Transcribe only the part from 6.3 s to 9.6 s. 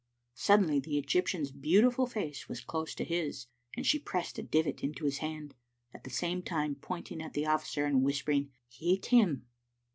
time pointing at the officer, and whispering" Hit him."